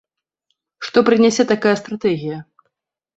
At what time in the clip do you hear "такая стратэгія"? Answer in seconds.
1.51-2.39